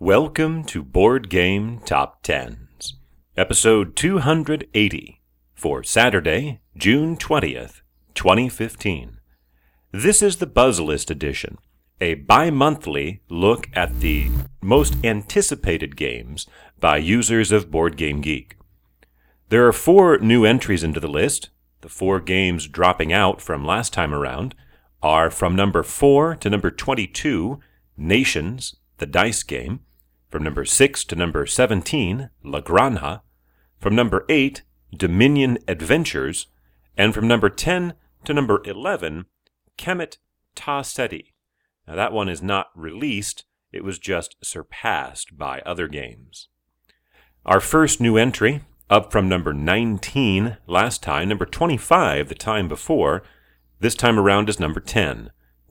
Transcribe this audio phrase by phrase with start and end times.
[0.00, 2.94] Welcome to Board Game Top Tens,
[3.36, 5.20] episode 280
[5.56, 7.80] for Saturday, June 20th,
[8.14, 9.18] 2015.
[9.90, 11.58] This is the Buzz List edition,
[12.00, 14.30] a bi monthly look at the
[14.62, 16.46] most anticipated games
[16.78, 18.56] by users of Board Game Geek.
[19.48, 21.50] There are four new entries into the list.
[21.80, 24.54] The four games dropping out from last time around
[25.02, 27.58] are from number 4 to number 22,
[27.96, 29.80] Nations, the dice game,
[30.28, 33.22] from number 6 to number 17, La Granja,
[33.78, 34.62] from number 8,
[34.96, 36.48] Dominion Adventures,
[36.96, 37.94] and from number 10
[38.24, 39.26] to number 11,
[39.78, 40.18] Kemet
[40.54, 41.34] Ta Seti.
[41.86, 46.48] Now that one is not released, it was just surpassed by other games.
[47.46, 53.22] Our first new entry, up from number 19 last time, number 25 the time before,
[53.80, 55.30] this time around is number 10,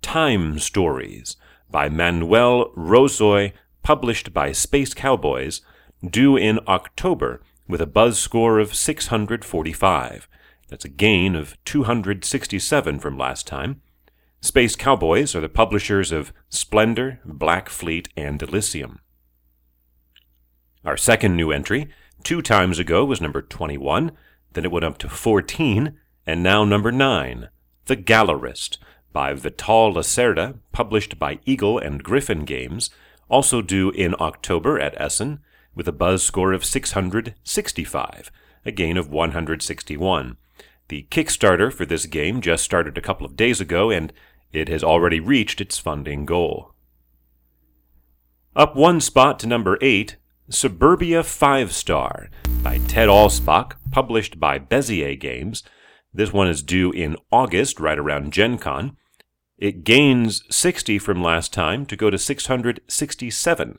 [0.00, 1.36] Time Stories
[1.70, 3.52] by Manuel Rozoy,
[3.88, 5.62] published by Space Cowboys,
[6.06, 10.28] due in October with a buzz score of 645.
[10.68, 13.80] That's a gain of 267 from last time.
[14.42, 19.00] Space Cowboys are the publishers of Splendor, Black Fleet, and Elysium.
[20.84, 21.88] Our second new entry,
[22.22, 24.12] two times ago, was number 21,
[24.52, 27.48] then it went up to 14, and now number 9,
[27.86, 28.76] the Gallerist
[29.14, 32.90] by Vital Lacerda, published by Eagle and Gryphon Games,
[33.28, 35.40] also due in October at Essen,
[35.74, 38.30] with a buzz score of 665,
[38.64, 40.36] a gain of 161.
[40.88, 44.12] The Kickstarter for this game just started a couple of days ago, and
[44.52, 46.74] it has already reached its funding goal.
[48.56, 50.16] Up one spot to number 8,
[50.48, 52.30] Suburbia 5 Star
[52.62, 55.62] by Ted Alspach, published by Bezier Games,
[56.12, 58.96] this one is due in August, right around Gen Con.
[59.58, 63.78] It gains 60 from last time to go to 667,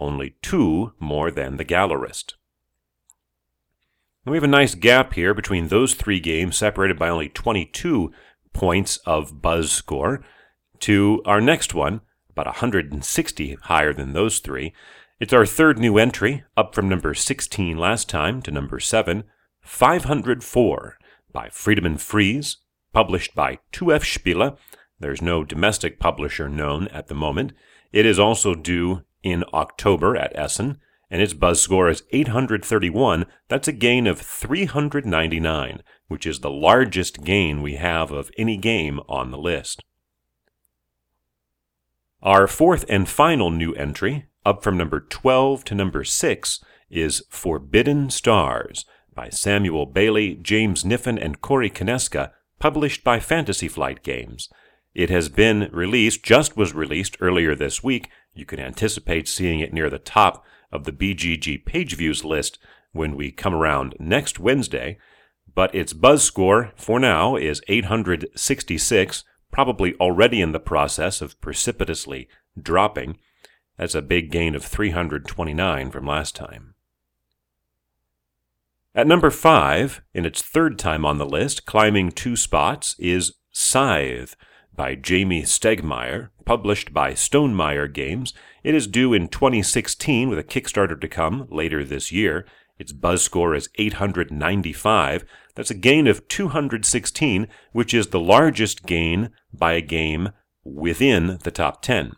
[0.00, 2.34] only two more than the Gallerist.
[4.24, 8.10] we have a nice gap here between those three games, separated by only 22
[8.52, 10.24] points of buzz score,
[10.80, 12.00] to our next one,
[12.30, 14.72] about 160 higher than those three.
[15.20, 19.22] It's our third new entry, up from number 16 last time to number 7,
[19.62, 20.98] 504
[21.32, 22.56] by Friedemann Friese,
[22.92, 24.58] published by 2F Spiele.
[24.98, 27.52] There's no domestic publisher known at the moment.
[27.92, 30.78] It is also due in October at Essen,
[31.10, 33.26] and its buzz score is 831.
[33.48, 39.00] That's a gain of 399, which is the largest gain we have of any game
[39.08, 39.84] on the list.
[42.22, 48.10] Our fourth and final new entry, up from number 12 to number 6, is Forbidden
[48.10, 48.84] Stars
[49.14, 54.48] by Samuel Bailey, James Kniffen, and Corey Konieczka, published by Fantasy Flight Games.
[54.96, 58.08] It has been released, just was released earlier this week.
[58.32, 60.42] You can anticipate seeing it near the top
[60.72, 62.58] of the BGG page views list
[62.92, 64.96] when we come around next Wednesday.
[65.54, 72.26] But its buzz score for now is 866, probably already in the process of precipitously
[72.58, 73.18] dropping.
[73.76, 76.74] That's a big gain of 329 from last time.
[78.94, 84.36] At number five, in its third time on the list, climbing two spots, is Scythe
[84.76, 88.34] by Jamey Stegmaier, published by Stonemaier Games.
[88.62, 92.46] It is due in 2016 with a Kickstarter to come later this year.
[92.78, 95.24] Its buzz score is 895.
[95.54, 100.30] That's a gain of 216, which is the largest gain by a game
[100.62, 102.12] within the top 10.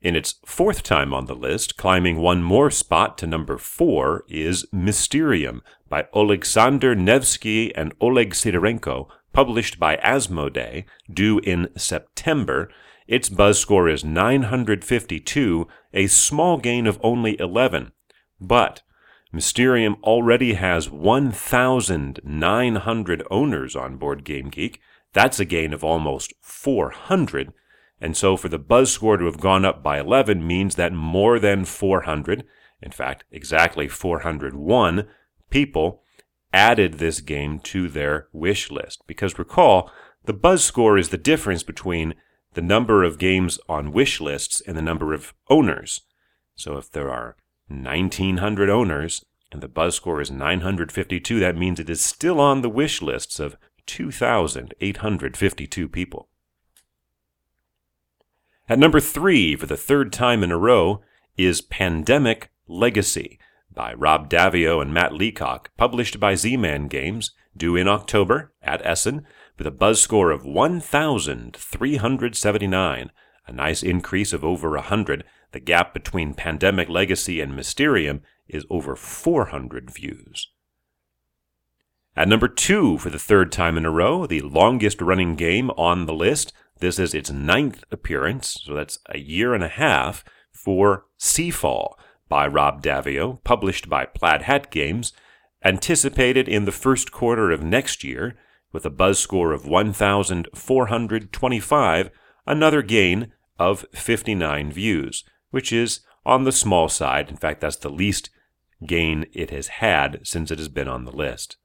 [0.00, 4.66] In its fourth time on the list, climbing one more spot to number four, is
[4.70, 12.70] Mysterium by Oleksandr Nevsky and Oleg Sidorenko, published by Asmodee, due in September.
[13.06, 17.92] Its buzz score is 952, a small gain of only 11.
[18.40, 18.80] But
[19.30, 24.80] Mysterium already has 1,900 owners on Board Game Geek.
[25.12, 27.52] That's a gain of almost 400
[28.04, 31.38] and so for the buzz score to have gone up by 11 means that more
[31.38, 32.44] than 400,
[32.82, 35.08] in fact, exactly 401
[35.48, 36.02] people
[36.54, 39.02] added this game to their wish list.
[39.08, 39.90] Because recall,
[40.24, 42.14] the buzz score is the difference between
[42.54, 46.02] the number of games on wish lists and the number of owners.
[46.54, 47.36] So if there are
[47.66, 52.68] 1900 owners and the buzz score is 952, that means it is still on the
[52.68, 53.56] wish lists of
[53.86, 56.28] 2852 people.
[58.68, 61.02] At number three, for the third time in a row,
[61.36, 63.40] is Pandemic Legacy
[63.74, 69.26] by Rob Daviau and Matt Leacock, published by Z-Man Games, due in October at Essen,
[69.58, 73.10] with a buzz score of 1,379,
[73.46, 75.24] a nice increase of over 100.
[75.52, 80.48] The gap between Pandemic Legacy and Mysterium is over 400 views.
[82.16, 86.06] At number two for the third time in a row, the longest running game on
[86.06, 86.52] the list.
[86.78, 91.94] This is its ninth appearance, so that's a year and a half for Seafall
[92.34, 95.12] by Rob Daviau, published by Plaid Hat Games,
[95.64, 98.34] anticipated in the first quarter of next year,
[98.72, 102.10] with a buzz score of 1,425,
[102.44, 107.30] another gain of 59 views, which is on the small side.
[107.30, 108.30] In fact, that's the least
[108.84, 111.56] gain it has had since it has been on the list.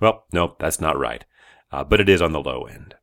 [0.00, 1.26] Well, no, that's not right,
[1.70, 2.94] uh, but it is on the low end.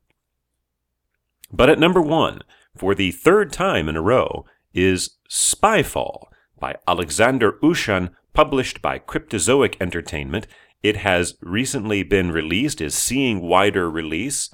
[1.53, 2.41] But at number one,
[2.75, 4.43] for the third time in a row,
[4.73, 6.30] is Spyfall
[6.61, 10.47] by Alexander Ushan, published by Cryptozoic Entertainment.
[10.81, 14.49] It has recently been released, is seeing wider release.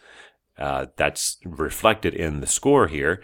[0.57, 3.21] Uh, that's reflected in the score here.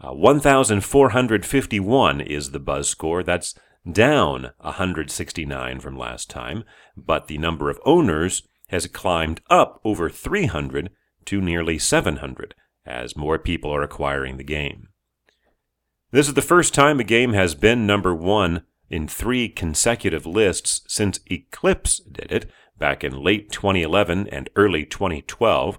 [0.00, 3.22] Uh, 1,451 is the buzz score.
[3.22, 3.54] That's
[3.90, 6.64] down 169 from last time,
[6.96, 10.90] but the number of owners has climbed up over 300
[11.26, 14.88] to nearly 700 as more people are acquiring the game.
[16.12, 20.82] This is the first time a game has been number one in three consecutive lists
[20.86, 25.78] since Eclipse did it back in late 2011 and early 2012.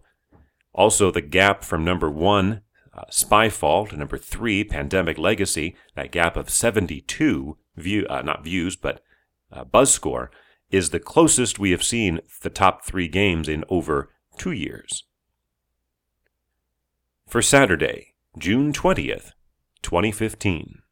[0.74, 2.62] Also, the gap from number one,
[2.95, 8.75] uh, Spyfall, to number three, Pandemic Legacy, that gap of 72 view, uh, not views,
[8.75, 9.03] but
[9.51, 10.31] uh, buzz score,
[10.71, 14.09] is the closest we have seen the top three games in over
[14.39, 15.03] two years.
[17.27, 19.33] For Saturday, June 20th,
[19.83, 20.82] 2015.